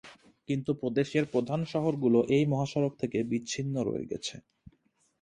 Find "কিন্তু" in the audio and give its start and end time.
0.49-0.71